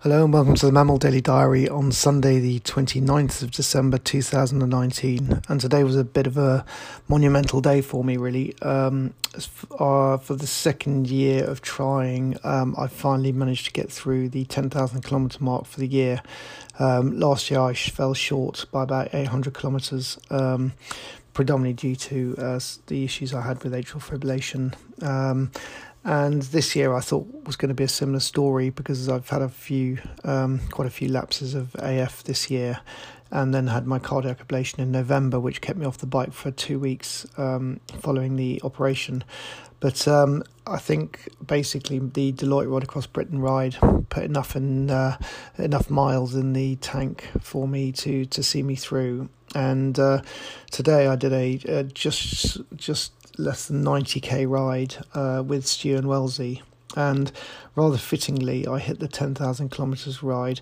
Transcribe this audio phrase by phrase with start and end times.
[0.00, 5.42] Hello and welcome to the MAMIL Daily Diary on Sunday, the 29th of December 2019.
[5.46, 6.64] And today was a bit of a
[7.06, 8.54] monumental day for me, really.
[8.62, 9.12] Um,
[9.78, 14.46] uh, for the second year of trying, um, I finally managed to get through the
[14.46, 16.22] 10,000 kilometre mark for the year.
[16.78, 20.72] Um, last year I fell short by about 800 kilometres, um,
[21.38, 24.74] predominantly due to uh, the issues I had with atrial fibrillation.
[25.00, 25.52] Um,
[26.02, 29.42] and this year I thought was going to be a similar story because I've had
[29.42, 32.80] a few, um, quite a few lapses of AF this year,
[33.30, 36.50] and then had my cardiac ablation in November, which kept me off the bike for
[36.50, 39.24] two weeks um, following the operation.
[39.80, 43.76] But um, I think basically the Deloitte Ride Across Britain ride
[44.08, 45.18] put enough in uh,
[45.56, 49.28] enough miles in the tank for me to to see me through.
[49.54, 50.22] And uh,
[50.70, 56.08] today I did a uh, just just less than 90k ride uh, with Stu and
[56.08, 56.62] Wellesley.
[56.96, 57.30] And
[57.74, 60.60] rather fittingly, I hit the 10,000 kilometres ride.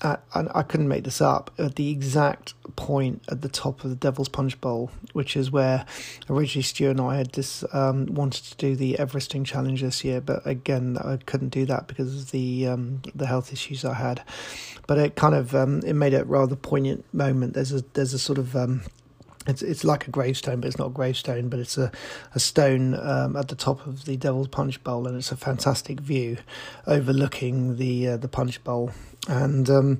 [0.00, 3.90] At, and I couldn't make this up, at the exact point at the top of
[3.90, 5.84] the Devil's Punch Bowl, which is where
[6.30, 10.20] originally Stu and I had this um, wanted to do the Everesting challenge this year,
[10.20, 14.22] but again I couldn't do that because of the um, the health issues I had.
[14.86, 17.54] But it kind of um, it made it a rather poignant moment.
[17.54, 18.82] There's a there's a sort of um,
[19.48, 21.90] it's it's like a gravestone, but it's not a gravestone, but it's a
[22.34, 26.00] a stone um, at the top of the Devil's Punch Bowl, and it's a fantastic
[26.00, 26.36] view
[26.86, 28.92] overlooking the uh, the Punch Bowl.
[29.28, 29.98] And um,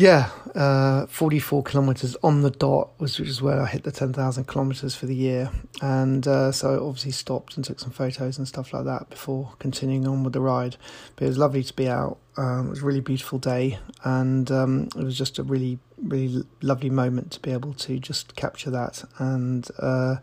[0.00, 4.48] yeah, uh, 44 kilometres on the dot, was, which is where I hit the 10,000
[4.48, 5.50] kilometres for the year.
[5.82, 9.52] And uh, so I obviously stopped and took some photos and stuff like that before
[9.58, 10.78] continuing on with the ride.
[11.16, 12.16] But it was lovely to be out.
[12.38, 15.78] Um, it was a really beautiful day, and um, it was just a really,
[16.10, 20.16] really lovely moment to be able to just capture that and uh,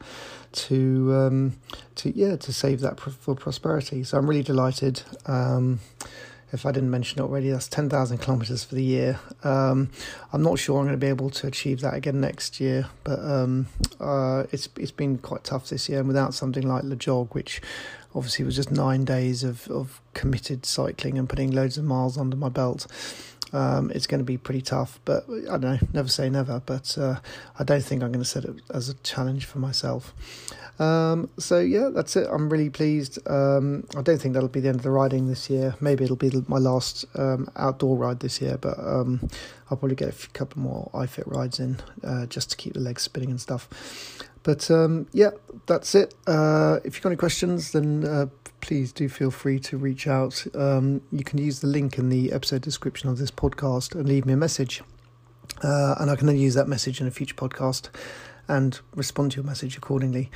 [0.52, 1.60] to, um,
[1.96, 4.04] to yeah, to save that for prosperity.
[4.04, 5.02] So I'm really delighted.
[5.26, 5.80] Um,
[6.54, 9.20] if I didn't mention it already, that's 10,000 kilometres for the year.
[9.44, 9.90] Um,
[10.32, 13.20] I'm not sure I'm going to be able to achieve that again next year, but
[13.20, 13.68] um,
[14.00, 16.00] uh, it's it's been quite tough this year.
[16.00, 17.62] And without something like Le Jog, which
[18.16, 22.38] obviously was just nine days of, of committed cycling and putting loads of miles under
[22.38, 22.88] my belt,
[23.54, 25.00] um, it's going to be pretty tough.
[25.06, 27.20] But I don't know, never say never, but uh,
[27.58, 30.14] I don't think I'm going to set it as a challenge for myself.
[30.80, 32.28] Um, so yeah, that's it.
[32.32, 33.20] I'm really pleased.
[33.28, 35.76] Um, I don't think that'll be the end of the riding this year.
[35.82, 39.28] Maybe it'll be my last um, outdoor ride this year, but um,
[39.70, 43.02] I'll probably get a couple more iFit rides in uh, just to keep the legs
[43.02, 43.68] spinning and stuff.
[44.44, 45.32] But um, yeah,
[45.66, 46.14] that's it.
[46.26, 48.28] Uh, if you've got any questions, then uh,
[48.62, 50.46] please do feel free to reach out.
[50.56, 54.26] Um, you can use the link in the episode description of this podcast and leave
[54.26, 54.82] me a message.
[55.64, 57.90] Uh, and I can then use that message in a future podcast
[58.48, 60.30] and respond to your message accordingly.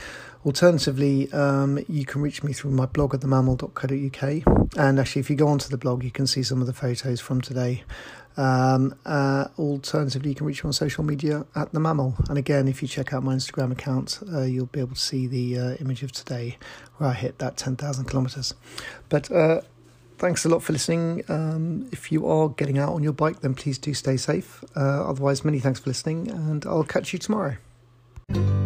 [0.46, 4.78] Alternatively, um, you can reach me through my blog at themamil.co.uk.
[4.78, 7.20] And actually, if you go onto the blog, you can see some of the photos
[7.20, 7.84] from today.
[8.38, 12.16] Um, uh, alternatively, you can reach me on social media at the MAMIL.
[12.30, 15.28] And again, if you check out my Instagram account, uh, you'll be able to see
[15.28, 16.58] the uh, image of today
[16.98, 18.54] where I hit that 10,000 kilometers.
[19.10, 19.62] But uh,
[20.18, 21.24] thanks a lot for listening.
[21.28, 24.64] Um, if you are getting out on your bike, then please do stay safe.
[24.76, 27.58] Uh, otherwise, many thanks for listening, and I'll catch you tomorrow
[28.34, 28.61] thank you